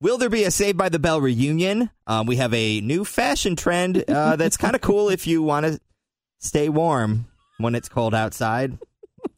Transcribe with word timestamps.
Will 0.00 0.18
there 0.18 0.28
be 0.28 0.44
a 0.44 0.50
Saved 0.50 0.76
by 0.76 0.88
the 0.90 0.98
Bell 0.98 1.20
reunion? 1.20 1.90
Um, 2.06 2.26
we 2.26 2.36
have 2.36 2.52
a 2.52 2.80
new 2.82 3.04
fashion 3.04 3.56
trend 3.56 4.04
uh, 4.08 4.36
that's 4.36 4.56
kind 4.56 4.74
of 4.74 4.82
cool 4.82 5.08
if 5.08 5.26
you 5.26 5.42
want 5.42 5.64
to 5.66 5.80
stay 6.38 6.68
warm 6.68 7.26
when 7.58 7.74
it's 7.74 7.88
cold 7.88 8.14
outside. 8.14 8.78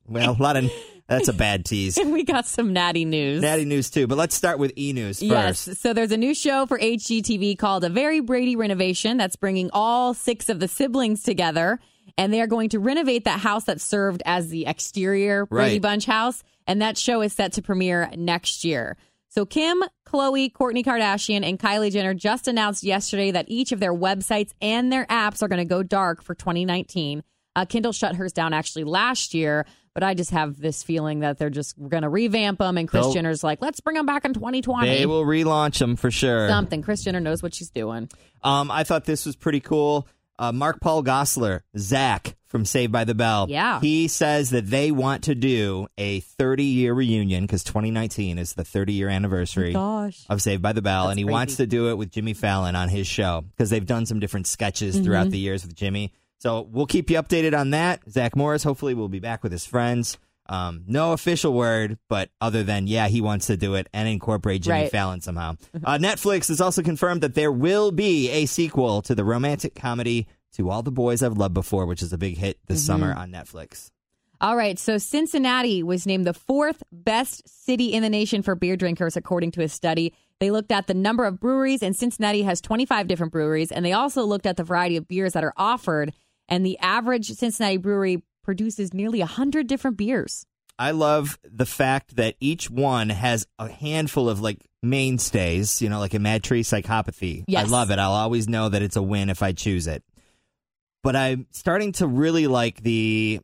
Well, 0.07 0.37
a 0.39 0.43
lot 0.43 0.57
of 0.57 0.71
that's 1.09 1.29
a 1.29 1.33
bad 1.33 1.65
tease. 1.65 1.97
And 1.97 2.13
we 2.15 2.25
got 2.25 2.47
some 2.47 2.73
natty 2.73 3.05
news. 3.05 3.41
Natty 3.41 3.65
news 3.65 3.89
too, 3.89 4.07
but 4.07 4.19
let's 4.19 4.35
start 4.35 4.59
with 4.59 4.73
e 4.77 4.93
news 4.93 5.21
first. 5.21 5.69
Yes. 5.69 5.79
So 5.79 5.93
there's 5.93 6.13
a 6.13 6.17
new 6.17 6.35
show 6.35 6.67
for 6.67 6.79
HGTV 6.79 7.57
called 7.59 7.85
A 7.85 7.89
Very 7.89 8.21
Brady 8.21 8.57
Renovation 8.57 9.17
that's 9.17 9.37
bringing 9.37 9.71
all 9.73 10.13
six 10.13 10.49
of 10.49 10.61
the 10.61 10.69
siblings 10.69 11.23
together. 11.23 11.79
And 12.17 12.33
they 12.33 12.41
are 12.41 12.47
going 12.47 12.71
to 12.71 12.81
renovate 12.81 13.25
that 13.25 13.39
house 13.39 13.65
that 13.65 13.81
served 13.81 14.23
as 14.27 14.49
the 14.49 14.67
exterior 14.67 15.47
Brady 15.47 15.75
Right. 15.75 15.83
Bunch 15.83 16.07
house. 16.07 16.43
And 16.67 16.83
that 16.83 16.99
show 16.99 17.23
is 17.23 17.33
set 17.33 17.53
to 17.53 17.63
premiere 17.63 18.11
next 18.17 18.65
year. 18.65 18.97
So 19.31 19.45
Kim, 19.45 19.83
Khloe, 20.07 20.51
Kourtney 20.53 20.85
Kardashian, 20.85 21.45
and 21.45 21.59
Kylie 21.59 21.93
Jenner 21.93 22.15
just 22.15 22.49
announced 22.49 22.83
yesterday 22.83 23.31
that 23.31 23.45
each 23.49 23.73
of 23.73 23.81
their 23.81 23.93
websites 23.95 24.53
and 24.61 24.91
their 24.91 25.07
apps 25.07 25.43
are 25.43 25.49
going 25.49 25.59
to 25.61 25.65
go 25.67 25.83
dark 25.83 26.23
for 26.23 26.35
2019. 26.35 27.23
Uh, 27.55 27.65
Kendall 27.67 27.93
shut 27.93 28.17
hers 28.17 28.33
down 28.33 28.53
actually 28.55 28.85
last 28.85 29.35
year, 29.35 29.67
but 29.93 30.03
I 30.03 30.15
just 30.15 30.31
have 30.31 30.59
this 30.59 30.83
feeling 30.83 31.21
that 31.21 31.39
they're 31.39 31.51
just 31.51 31.77
going 31.79 32.05
to 32.05 32.09
revamp 32.09 32.59
them. 32.61 32.79
And 32.79 32.89
Kris 32.89 33.05
They'll- 33.05 33.13
Jenner's 33.13 33.45
like, 33.45 33.61
let's 33.61 33.81
bring 33.81 33.97
them 33.97 34.07
back 34.07 34.25
in 34.25 34.33
2020. 34.33 34.89
They 34.89 35.07
will 35.07 35.25
relaunch 35.25 35.79
them 35.79 35.97
for 35.97 36.11
sure. 36.11 36.49
Something. 36.49 36.83
Kris 36.83 37.03
Jenner 37.05 37.21
knows 37.21 37.43
what 37.43 37.53
she's 37.55 37.71
doing. 37.71 38.09
Um, 38.43 38.71
I 38.71 38.85
thought 38.85 39.05
this 39.05 39.27
was 39.27 39.37
pretty 39.37 39.61
cool. 39.61 40.07
Uh, 40.39 40.53
Mark 40.53 40.81
Paul 40.81 41.03
Gosselaar, 41.03 41.61
Zach 41.77 42.37
from 42.47 42.65
Saved 42.65 42.93
by 42.93 43.05
the 43.05 43.15
Bell. 43.15 43.47
Yeah. 43.49 43.81
He 43.81 44.09
says 44.09 44.51
that 44.51 44.67
they 44.67 44.91
want 44.91 45.25
to 45.25 45.35
do 45.35 45.87
a 45.99 46.21
30 46.21 46.65
year 46.65 46.95
reunion 46.95 47.45
because 47.45 47.63
2019 47.65 48.39
is 48.39 48.55
the 48.55 48.65
30 48.65 48.93
year 48.95 49.09
anniversary 49.09 49.73
Gosh. 49.73 50.25
of 50.31 50.41
Saved 50.41 50.63
by 50.63 50.73
the 50.73 50.81
Bell, 50.83 51.05
That's 51.05 51.11
and 51.13 51.19
he 51.19 51.25
crazy. 51.25 51.33
wants 51.33 51.57
to 51.57 51.67
do 51.67 51.91
it 51.91 51.99
with 51.99 52.11
Jimmy 52.11 52.35
Fallon 52.35 52.75
on 52.77 52.89
his 52.89 53.07
show 53.07 53.45
because 53.51 53.69
they've 53.71 53.85
done 53.85 54.07
some 54.07 54.21
different 54.21 54.47
sketches 54.47 54.99
throughout 54.99 55.23
Mm-hmm. 55.25 55.31
the 55.31 55.39
years 55.39 55.63
with 55.67 55.75
Jimmy. 55.75 56.13
So 56.41 56.63
we'll 56.71 56.87
keep 56.87 57.11
you 57.11 57.21
updated 57.21 57.59
on 57.59 57.71
that. 57.71 58.01
Zach 58.09 58.37
Morris 58.37 58.63
hopefully 58.63 58.95
will 58.95 59.09
be 59.09 59.19
back 59.19 59.43
with 59.43 59.51
his 59.53 59.67
friends. 59.67 60.17
Um, 60.49 60.85
no 60.87 61.13
official 61.13 61.53
word, 61.53 61.99
but 62.09 62.31
other 62.41 62.63
than 62.63 62.87
yeah, 62.87 63.09
he 63.09 63.21
wants 63.21 63.47
to 63.47 63.57
do 63.57 63.75
it 63.75 63.89
and 63.93 64.09
incorporate 64.09 64.63
Jimmy 64.63 64.83
Right. 64.83 64.91
Fallon 64.91 65.21
somehow. 65.21 65.57
Uh, 65.85 65.97
Netflix 65.99 66.49
has 66.49 66.61
also 66.61 66.83
confirmed 66.83 67.21
that 67.23 67.35
there 67.35 67.53
will 67.53 67.93
be 67.93 68.31
a 68.31 68.47
sequel 68.47 69.01
to 69.03 69.15
the 69.15 69.25
romantic 69.25 69.75
comedy 69.75 70.27
"To 70.55 70.71
All 70.71 70.83
the 70.83 70.91
Boys 70.91 71.23
I've 71.23 71.37
Loved 71.39 71.55
Before," 71.55 71.87
which 71.87 72.03
is 72.03 72.13
a 72.13 72.19
big 72.19 72.37
hit 72.37 72.59
this 72.67 72.85
summer 72.85 73.15
on 73.15 73.31
Netflix. 73.31 73.91
All 74.41 74.57
right. 74.57 74.79
So 74.79 74.99
Cincinnati 74.99 75.83
was 75.83 76.07
named 76.07 76.27
the 76.27 76.33
fourth 76.35 76.83
best 76.93 77.43
city 77.49 77.93
in 77.93 78.03
the 78.03 78.09
nation 78.11 78.43
for 78.43 78.55
beer 78.55 78.77
drinkers, 78.77 79.17
according 79.17 79.51
to 79.53 79.63
a 79.63 79.69
study. 79.69 80.15
They 80.41 80.51
looked 80.53 80.71
at 80.71 80.87
the 80.87 80.95
number 80.95 81.25
of 81.25 81.41
breweries, 81.41 81.83
and 81.83 81.97
Cincinnati 81.97 82.43
has 82.43 82.61
25 82.61 83.09
different 83.09 83.33
breweries. 83.33 83.73
And 83.73 83.85
they 83.85 83.93
also 83.93 84.23
looked 84.25 84.47
at 84.47 84.57
the 84.57 84.63
variety 84.65 84.97
of 84.97 85.09
beers 85.09 85.33
that 85.33 85.43
are 85.45 85.55
offered. 85.57 86.13
And 86.49 86.65
the 86.65 86.79
average 86.79 87.27
Cincinnati 87.33 87.79
brewery 87.79 88.23
produces 88.49 88.95
nearly 88.95 89.19
100 89.19 89.67
different 89.67 89.99
beers. 89.99 90.47
I 90.79 90.93
love 90.93 91.39
the 91.45 91.67
fact 91.67 92.17
that 92.17 92.35
each 92.41 92.71
one 92.71 93.11
has 93.11 93.47
a 93.59 93.69
handful 93.69 94.27
of 94.31 94.41
like 94.41 94.65
mainstays, 94.83 95.83
you 95.83 95.91
know, 95.91 95.99
like 95.99 96.15
a 96.15 96.19
MadTree 96.19 96.61
PsycHOPathy. 96.61 97.45
Yes. 97.47 97.67
I 97.67 97.71
love 97.71 97.91
it. 97.91 97.99
I'll 97.99 98.13
always 98.13 98.49
know 98.49 98.71
that 98.71 98.81
it's 98.81 98.97
a 98.97 99.03
win 99.03 99.29
if 99.29 99.43
I 99.43 99.53
choose 99.53 99.87
it. 99.87 100.03
But 101.03 101.15
I'm 101.15 101.47
starting 101.51 101.93
to 101.93 102.07
really 102.07 102.47
like 102.47 102.83
the 102.83 103.41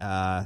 uh 0.00 0.44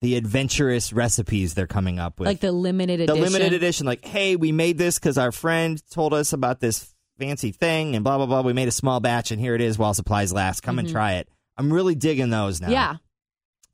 the 0.00 0.16
adventurous 0.16 0.90
recipes 0.94 1.52
they're 1.52 1.66
coming 1.66 1.98
up 1.98 2.18
with. 2.18 2.28
Like 2.28 2.40
the 2.40 2.50
limited 2.50 3.10
the 3.10 3.14
limited 3.14 3.52
edition 3.52 3.86
like, 3.86 4.06
"Hey, 4.06 4.36
we 4.36 4.52
made 4.52 4.78
this 4.78 4.98
cuz 4.98 5.18
our 5.18 5.32
friend 5.32 5.82
told 5.90 6.14
us 6.14 6.32
about 6.32 6.60
this 6.60 6.94
fancy 7.18 7.52
thing 7.52 7.94
and 7.94 8.04
blah 8.04 8.16
blah 8.16 8.24
blah. 8.24 8.40
We 8.40 8.54
made 8.54 8.68
a 8.68 8.72
small 8.72 9.00
batch 9.00 9.32
and 9.32 9.38
here 9.38 9.54
it 9.54 9.60
is 9.60 9.76
while 9.76 9.92
supplies 9.92 10.32
last. 10.32 10.62
Come 10.62 10.78
and 10.78 10.88
try 10.88 11.16
it." 11.16 11.28
I'm 11.56 11.72
really 11.72 11.94
digging 11.94 12.30
those 12.30 12.60
now. 12.60 12.70
Yeah. 12.70 12.96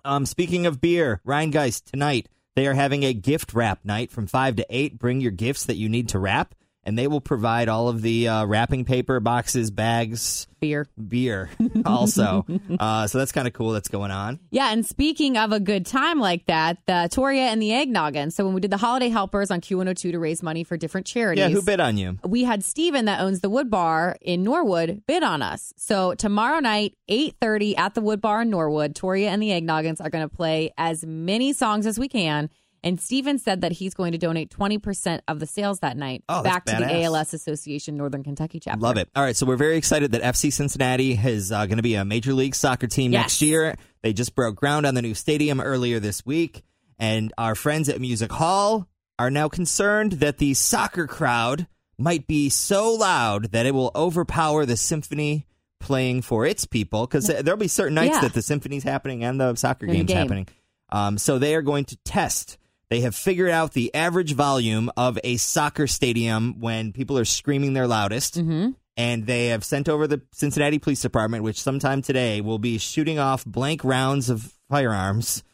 Um, 0.04 0.26
speaking 0.26 0.66
of 0.66 0.80
beer, 0.80 1.20
Rhinegeist 1.26 1.90
tonight 1.90 2.28
they 2.58 2.66
are 2.66 2.74
having 2.74 3.04
a 3.04 3.14
gift 3.14 3.54
wrap 3.54 3.84
night 3.84 4.10
from 4.10 4.26
five 4.26 4.56
to 4.56 4.66
eight. 4.68 4.98
Bring 4.98 5.20
your 5.20 5.30
gifts 5.30 5.64
that 5.66 5.76
you 5.76 5.88
need 5.88 6.08
to 6.08 6.18
wrap, 6.18 6.56
and 6.88 6.98
they 6.98 7.06
will 7.06 7.20
provide 7.20 7.68
all 7.68 7.88
of 7.88 8.00
the 8.00 8.28
uh, 8.28 8.46
wrapping 8.46 8.86
paper, 8.86 9.20
boxes, 9.20 9.70
bags, 9.70 10.46
Beer. 10.58 10.88
beer, 11.06 11.50
also. 11.84 12.46
uh, 12.80 13.06
so 13.06 13.18
that's 13.18 13.30
kind 13.30 13.46
of 13.46 13.52
cool. 13.52 13.72
That's 13.72 13.88
going 13.88 14.10
on. 14.10 14.40
Yeah, 14.50 14.72
and 14.72 14.84
speaking 14.86 15.36
of 15.36 15.52
a 15.52 15.60
good 15.60 15.84
time 15.84 16.18
like 16.18 16.46
that, 16.46 16.78
the 16.86 17.10
Toria 17.12 17.42
and 17.42 17.60
the 17.60 17.74
Egg 17.74 17.90
Noggin. 17.90 18.30
So 18.32 18.46
when 18.46 18.54
we 18.54 18.62
did 18.62 18.70
the 18.70 18.78
Holiday 18.78 19.10
Helpers 19.10 19.50
on 19.50 19.60
Q102 19.60 20.12
to 20.12 20.18
raise 20.18 20.42
money 20.42 20.64
for 20.64 20.78
different 20.78 21.06
charities. 21.06 21.42
Yeah, 21.42 21.50
who 21.50 21.60
bid 21.62 21.78
on 21.78 21.98
you? 21.98 22.18
we 22.24 22.44
had 22.44 22.64
Steven 22.64 23.04
that 23.04 23.20
owns 23.20 23.40
the 23.40 23.50
Wood 23.50 23.70
Bar 23.70 24.16
in 24.22 24.42
Norwood 24.42 25.02
bid 25.06 25.22
on 25.22 25.42
us. 25.42 25.74
So 25.76 26.14
tomorrow 26.14 26.58
night, 26.60 26.94
8.30 27.10 27.78
at 27.78 27.94
the 27.94 28.00
Wood 28.00 28.22
Bar 28.22 28.42
in 28.42 28.50
Norwood, 28.50 28.96
Toria 28.96 29.28
and 29.28 29.42
the 29.42 29.52
Egg 29.52 29.64
Noggins 29.64 30.00
are 30.00 30.10
going 30.10 30.26
to 30.28 30.34
play 30.34 30.72
as 30.78 31.04
many 31.04 31.52
songs 31.52 31.86
as 31.86 31.98
we 31.98 32.08
can. 32.08 32.48
And 32.84 33.00
Steven 33.00 33.38
said 33.38 33.62
that 33.62 33.72
he's 33.72 33.94
going 33.94 34.12
to 34.12 34.18
donate 34.18 34.50
20% 34.50 35.20
of 35.26 35.40
the 35.40 35.46
sales 35.46 35.80
that 35.80 35.96
night 35.96 36.22
Oh, 36.28 36.42
back 36.42 36.64
to 36.66 36.76
the. 36.76 37.02
ALS 37.04 37.34
Association 37.34 37.96
Northern 37.96 38.22
Kentucky 38.22 38.60
chapter. 38.60 38.80
Love 38.80 38.96
it. 38.98 39.08
All 39.16 39.22
right, 39.22 39.36
so 39.36 39.46
we're 39.46 39.56
very 39.56 39.76
excited 39.76 40.12
that 40.12 40.22
FC 40.22 40.52
Cincinnati 40.52 41.12
is 41.12 41.50
uh, 41.50 41.66
going 41.66 41.78
to 41.78 41.82
be 41.82 41.94
a 41.94 42.04
major 42.04 42.32
league 42.32 42.54
soccer 42.54 42.86
team 42.86 43.12
Yes. 43.12 43.22
next 43.24 43.42
year. 43.42 43.76
They 44.02 44.12
just 44.12 44.34
broke 44.34 44.54
ground 44.56 44.86
on 44.86 44.94
the 44.94 45.02
new 45.02 45.14
stadium 45.14 45.60
earlier 45.60 45.98
this 45.98 46.24
week, 46.24 46.62
and 46.98 47.32
our 47.36 47.54
friends 47.54 47.88
at 47.88 48.00
Music 48.00 48.30
Hall 48.30 48.86
are 49.18 49.30
now 49.30 49.48
concerned 49.48 50.12
that 50.12 50.38
the 50.38 50.54
soccer 50.54 51.06
crowd 51.08 51.66
might 51.98 52.28
be 52.28 52.48
so 52.48 52.92
loud 52.94 53.50
that 53.50 53.66
it 53.66 53.74
will 53.74 53.90
overpower 53.96 54.64
the 54.64 54.76
symphony 54.76 55.46
playing 55.80 56.22
for 56.22 56.46
its 56.46 56.64
people 56.64 57.06
because 57.06 57.26
there'll 57.26 57.56
be 57.58 57.66
certain 57.66 57.94
nights 57.94 58.14
Yeah. 58.14 58.20
that 58.20 58.34
the 58.34 58.42
symphony's 58.42 58.84
happening 58.84 59.24
and 59.24 59.40
the 59.40 59.56
soccer 59.56 59.86
game's 59.86 60.06
game. 60.06 60.16
happening. 60.16 60.46
Um, 60.90 61.18
so 61.18 61.38
they 61.40 61.54
are 61.56 61.62
going 61.62 61.84
to 61.86 61.96
test. 62.04 62.56
They 62.90 63.00
have 63.02 63.14
figured 63.14 63.50
out 63.50 63.72
the 63.72 63.94
average 63.94 64.34
volume 64.34 64.90
of 64.96 65.18
a 65.22 65.36
soccer 65.36 65.86
stadium 65.86 66.58
when 66.60 66.92
people 66.92 67.18
are 67.18 67.24
screaming 67.24 67.74
their 67.74 67.86
loudest. 67.86 68.38
Mm-hmm. 68.38 68.70
And 68.96 69.26
they 69.26 69.48
have 69.48 69.62
sent 69.64 69.88
over 69.88 70.08
the 70.08 70.22
Cincinnati 70.32 70.78
Police 70.80 71.02
Department, 71.02 71.44
which 71.44 71.60
sometime 71.62 72.02
today 72.02 72.40
will 72.40 72.58
be 72.58 72.78
shooting 72.78 73.18
off 73.18 73.44
blank 73.44 73.84
rounds 73.84 74.28
of 74.28 74.52
firearms 74.68 75.44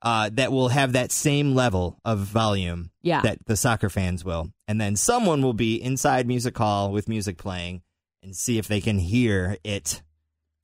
uh, 0.00 0.30
that 0.32 0.50
will 0.52 0.68
have 0.68 0.92
that 0.92 1.12
same 1.12 1.54
level 1.54 1.98
of 2.04 2.20
volume 2.20 2.90
Yeah. 3.02 3.20
that 3.22 3.44
the 3.46 3.56
soccer 3.56 3.90
fans 3.90 4.24
will. 4.24 4.50
And 4.68 4.80
then 4.80 4.96
someone 4.96 5.42
will 5.42 5.52
be 5.52 5.74
inside 5.82 6.26
Music 6.26 6.56
Hall 6.56 6.90
with 6.90 7.08
music 7.08 7.36
playing 7.36 7.82
and 8.22 8.34
see 8.34 8.56
if 8.58 8.66
they 8.68 8.80
can 8.80 8.98
hear 8.98 9.58
it 9.62 10.02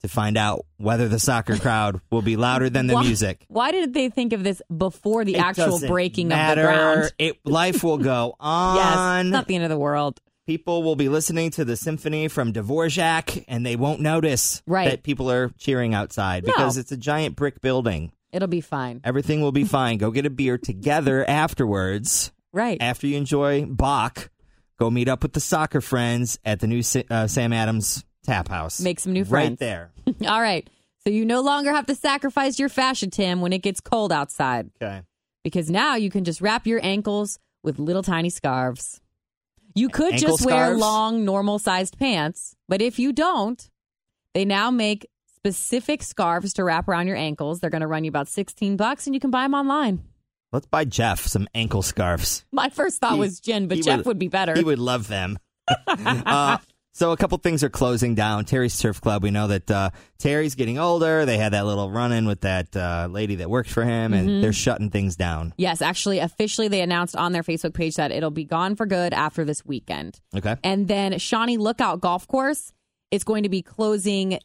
to 0.02 0.08
find 0.08 0.36
out 0.36 0.64
whether 0.78 1.08
the 1.08 1.18
soccer 1.18 1.56
crowd 1.56 2.00
will 2.10 2.22
be 2.22 2.36
louder 2.36 2.68
than 2.68 2.86
the 2.86 2.94
Why- 2.94 3.02
music. 3.04 3.44
Why 3.48 3.70
did 3.72 3.94
they 3.94 4.08
think 4.08 4.32
of 4.32 4.42
this 4.44 4.60
before 4.76 5.24
the 5.24 5.34
It 5.36 5.40
actual 5.40 5.78
breaking 5.80 6.28
matter. 6.28 6.62
of 6.62 6.66
the 6.66 6.72
ground? 6.72 7.12
It, 7.18 7.38
life 7.44 7.82
will 7.84 7.98
go 7.98 8.34
Yes, 8.42 8.96
on. 8.96 9.30
not 9.30 9.46
the 9.46 9.54
end 9.54 9.64
of 9.64 9.70
the 9.70 9.78
world. 9.78 10.20
People 10.44 10.82
will 10.82 10.96
be 10.96 11.08
listening 11.08 11.50
to 11.52 11.64
the 11.64 11.76
symphony 11.76 12.26
from 12.26 12.52
Dvorak, 12.52 13.44
and 13.46 13.64
they 13.64 13.76
won't 13.76 14.00
notice 14.00 14.60
Right. 14.66 14.90
that 14.90 15.04
people 15.04 15.30
are 15.30 15.50
cheering 15.56 15.94
outside 15.94 16.44
No. 16.44 16.52
because 16.52 16.76
it's 16.76 16.90
a 16.90 16.96
giant 16.96 17.36
brick 17.36 17.60
building. 17.60 18.10
It'll 18.32 18.48
be 18.48 18.60
fine. 18.60 19.00
Everything 19.04 19.40
will 19.40 19.52
be 19.52 19.62
fine. 19.64 19.98
Go 19.98 20.10
get 20.10 20.26
a 20.26 20.30
beer 20.30 20.58
together 20.58 21.24
afterwards. 21.28 22.32
Right. 22.52 22.78
After 22.80 23.06
you 23.06 23.16
enjoy 23.18 23.66
Bach, 23.66 24.30
go 24.80 24.90
meet 24.90 25.06
up 25.08 25.22
with 25.22 25.32
the 25.32 25.40
soccer 25.40 25.80
friends 25.80 26.38
at 26.44 26.58
the 26.60 26.66
new 26.66 26.82
uh, 27.08 27.26
Sam 27.28 27.52
Adams 27.52 28.04
Tap 28.24 28.48
House. 28.48 28.80
Make 28.80 29.00
some 29.00 29.12
new 29.12 29.24
friends. 29.24 29.50
Right 29.50 29.58
there. 29.58 29.90
All 30.28 30.40
right. 30.40 30.68
So 31.04 31.10
you 31.10 31.24
no 31.24 31.40
longer 31.40 31.72
have 31.72 31.86
to 31.86 31.94
sacrifice 31.94 32.58
your 32.58 32.68
fashion, 32.68 33.10
Tim, 33.10 33.40
when 33.40 33.52
it 33.52 33.62
gets 33.62 33.80
cold 33.80 34.12
outside. 34.12 34.70
Okay. 34.80 35.02
Because 35.42 35.68
now 35.68 35.96
you 35.96 36.10
can 36.10 36.22
just 36.24 36.40
wrap 36.40 36.66
your 36.66 36.78
ankles 36.84 37.38
with 37.64 37.78
little 37.78 38.02
tiny 38.02 38.30
scarves. 38.30 39.00
You 39.74 39.88
could 39.88 40.12
Ankle 40.14 40.36
just 40.36 40.44
wear 40.46 40.66
scarves? 40.66 40.80
long, 40.80 41.24
normal 41.24 41.58
sized 41.58 41.98
pants, 41.98 42.54
but 42.68 42.82
if 42.82 42.98
you 42.98 43.12
don't, 43.12 43.68
they 44.34 44.44
now 44.44 44.70
make 44.70 45.08
specific 45.34 46.02
scarves 46.02 46.52
to 46.54 46.64
wrap 46.64 46.88
around 46.88 47.08
your 47.08 47.16
ankles. 47.16 47.58
They're 47.58 47.70
going 47.70 47.80
to 47.80 47.86
run 47.86 48.04
you 48.04 48.08
about 48.08 48.28
16 48.28 48.76
bucks 48.76 49.06
and 49.06 49.14
you 49.14 49.20
can 49.20 49.30
buy 49.30 49.42
them 49.42 49.54
online. 49.54 50.02
Let's 50.52 50.66
buy 50.66 50.84
Jeff 50.84 51.26
some 51.26 51.48
ankle 51.54 51.82
scarves. 51.82 52.44
My 52.52 52.68
first 52.68 53.00
thought 53.00 53.18
was 53.18 53.40
Jen, 53.40 53.66
but 53.66 53.78
Jeff 53.80 53.98
would- 53.98 54.06
would, 54.06 54.18
be 54.18 54.28
better. 54.28 54.54
He 54.54 54.62
would 54.62 54.78
love 54.78 55.08
them. 55.08 55.38
uh, 55.88 56.58
so 56.92 57.10
a 57.12 57.16
couple 57.16 57.38
things 57.38 57.64
are 57.64 57.68
closing 57.70 58.14
down. 58.14 58.44
Terry's 58.44 58.78
Turf 58.78 59.00
Club. 59.00 59.22
We 59.22 59.30
know 59.30 59.46
that 59.48 59.70
uh, 59.70 59.90
Terry's 60.18 60.54
getting 60.54 60.78
older. 60.78 61.24
They 61.24 61.38
had 61.38 61.52
that 61.52 61.64
little 61.66 61.90
run-in 61.90 62.26
with 62.26 62.42
that 62.42 62.76
uh, 62.76 63.08
lady 63.10 63.36
that 63.36 63.48
worked 63.50 63.70
for 63.70 63.82
him, 63.84 64.12
and 64.12 64.28
Mm-hmm. 64.28 64.40
they're 64.42 64.52
shutting 64.52 64.90
things 64.90 65.16
down. 65.16 65.54
yes, 65.56 65.80
actually, 65.82 66.18
officially, 66.18 66.68
they 66.68 66.80
announced 66.82 67.16
on 67.16 67.32
their 67.32 67.42
Facebook 67.42 67.74
page 67.74 67.96
that 67.96 68.10
it'll 68.12 68.30
be 68.30 68.44
gone 68.44 68.76
for 68.76 68.86
good 68.86 69.12
after 69.12 69.44
this 69.44 69.64
weekend. 69.64 70.20
Okay. 70.36 70.56
And 70.62 70.86
then 70.86 71.18
Shawnee 71.18 71.56
Lookout 71.56 72.00
Golf 72.00 72.28
Course 72.28 72.72
is 73.10 73.24
going 73.24 73.42
to 73.42 73.48
be 73.48 73.62
closing 73.62 74.38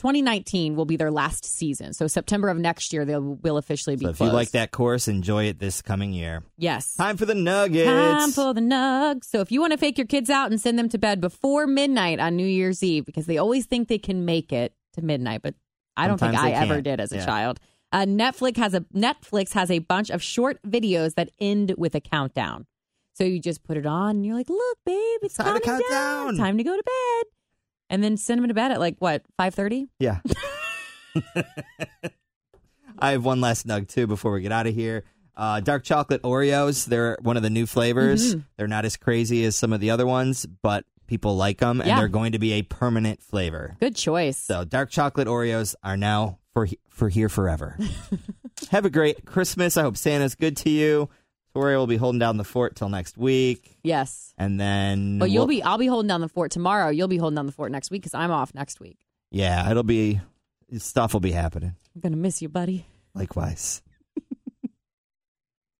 2019 0.00 0.76
will 0.76 0.86
be 0.86 0.96
their 0.96 1.10
last 1.10 1.44
season. 1.44 1.92
So 1.92 2.06
September 2.06 2.48
of 2.48 2.56
next 2.58 2.92
year, 2.92 3.04
they 3.04 3.16
will 3.18 3.58
officially 3.58 3.96
be 3.96 4.06
So 4.06 4.10
if 4.10 4.16
closed. 4.16 4.32
you 4.32 4.34
like 4.36 4.50
that 4.52 4.70
course, 4.70 5.08
enjoy 5.08 5.44
it 5.44 5.58
this 5.58 5.82
coming 5.82 6.12
year. 6.12 6.42
yes. 6.56 6.94
Time 6.96 7.16
for 7.18 7.26
the 7.26 7.34
nuggets. 7.34 7.86
Time 7.86 8.30
for 8.32 8.54
the 8.54 8.60
nugs. 8.62 9.24
So 9.24 9.40
if 9.40 9.52
you 9.52 9.60
want 9.60 9.72
to 9.72 9.78
fake 9.78 9.98
your 9.98 10.06
kids 10.06 10.30
out 10.30 10.50
and 10.50 10.60
send 10.60 10.78
them 10.78 10.88
to 10.88 10.98
bed 10.98 11.20
before 11.20 11.66
midnight 11.66 12.18
on 12.18 12.34
New 12.34 12.46
Year's 12.46 12.82
Eve, 12.82 13.04
because 13.04 13.26
they 13.26 13.36
always 13.38 13.66
think 13.66 13.88
they 13.88 13.98
can 13.98 14.24
make 14.24 14.52
it 14.52 14.74
to 14.94 15.02
midnight, 15.02 15.42
but 15.42 15.54
I 15.96 16.08
don't 16.08 16.18
think 16.18 16.34
I 16.34 16.50
they 16.50 16.54
ever 16.56 16.80
did 16.80 16.98
as 16.98 17.12
a 17.12 17.16
Yeah. 17.16 17.26
child. 17.26 17.60
Uh, 17.92 18.06
Netflix 18.06 18.56
has 18.56 18.72
a 18.72 18.80
Netflix 18.94 19.52
has 19.52 19.70
a 19.70 19.80
bunch 19.80 20.10
of 20.10 20.22
short 20.22 20.60
videos 20.62 21.14
that 21.16 21.28
end 21.40 21.74
with 21.76 21.94
a 21.94 22.00
countdown. 22.00 22.66
So 23.14 23.24
you 23.24 23.38
just 23.40 23.64
put 23.64 23.76
it 23.76 23.84
on 23.84 24.10
and 24.16 24.24
you're 24.24 24.36
like, 24.36 24.48
"Look, 24.48 24.78
babe, 24.86 25.18
it's 25.22 25.34
Time 25.34 25.54
to 25.54 25.60
count 25.60 25.82
down. 25.90 26.26
down." 26.28 26.36
Time 26.36 26.56
to 26.56 26.64
go 26.64 26.74
to 26.74 26.82
bed." 26.82 27.24
And 27.90 28.02
then 28.02 28.16
send 28.16 28.40
them 28.40 28.48
to 28.48 28.54
bed 28.54 28.70
at 28.72 28.80
like 28.80 28.96
what 29.00 29.22
five 29.36 29.54
thirty? 29.54 29.88
Yeah. 29.98 30.20
I 32.98 33.12
have 33.12 33.24
one 33.24 33.40
last 33.40 33.66
nug 33.66 33.88
too 33.88 34.06
before 34.06 34.32
we 34.32 34.42
get 34.42 34.52
out 34.52 34.66
of 34.66 34.74
here. 34.74 35.04
Uh, 35.36 35.60
dark 35.60 35.84
chocolate 35.84 36.22
Oreos. 36.22 36.84
They're 36.86 37.16
one 37.22 37.36
of 37.36 37.42
the 37.42 37.50
new 37.50 37.66
flavors. 37.66 38.34
Mm-hmm. 38.34 38.40
They're 38.56 38.68
not 38.68 38.84
as 38.84 38.96
crazy 38.96 39.44
as 39.44 39.56
some 39.56 39.72
of 39.72 39.80
the 39.80 39.90
other 39.90 40.06
ones, 40.06 40.44
but 40.46 40.84
people 41.06 41.36
like 41.36 41.58
them, 41.58 41.80
and 41.80 41.88
Yeah. 41.88 41.98
they're 41.98 42.08
going 42.08 42.32
to 42.32 42.38
be 42.38 42.52
a 42.54 42.62
permanent 42.62 43.22
flavor. 43.22 43.76
Good 43.80 43.96
choice. 43.96 44.36
So 44.36 44.64
dark 44.64 44.90
chocolate 44.90 45.28
Oreos 45.28 45.74
are 45.82 45.96
now 45.96 46.38
for 46.52 46.66
he- 46.66 46.78
for 46.90 47.08
here 47.08 47.28
forever. 47.28 47.78
have 48.70 48.84
a 48.84 48.90
great 48.90 49.24
Christmas. 49.24 49.76
I 49.76 49.82
hope 49.82 49.96
Santa's 49.96 50.34
good 50.34 50.56
to 50.58 50.70
you. 50.70 51.08
Tori 51.54 51.76
will 51.76 51.86
be 51.86 51.96
holding 51.96 52.18
down 52.18 52.36
the 52.36 52.44
fort 52.44 52.76
till 52.76 52.88
next 52.88 53.18
week, 53.18 53.76
yes. 53.82 54.32
and 54.38 54.60
then 54.60 55.18
But 55.18 55.30
you'll 55.30 55.42
we'll- 55.46 55.56
be 55.56 55.62
I'll 55.62 55.78
be 55.78 55.86
holding 55.88 56.08
down 56.08 56.20
the 56.20 56.28
fort 56.28 56.50
tomorrow. 56.52 56.90
You'll 56.90 57.08
be 57.08 57.16
holding 57.18 57.34
down 57.36 57.46
the 57.46 57.52
fort 57.52 57.72
next 57.72 57.90
week 57.90 58.02
because 58.02 58.14
I'm 58.14 58.30
off 58.30 58.54
next 58.54 58.78
week. 58.80 58.98
yeah, 59.30 59.68
it'll 59.70 59.82
be 59.82 60.20
stuff 60.78 61.12
will 61.12 61.20
be 61.20 61.32
happening. 61.32 61.74
I'm 61.94 62.00
gonna 62.00 62.16
miss 62.16 62.40
you, 62.40 62.48
buddy. 62.48 62.86
Likewise. 63.14 63.82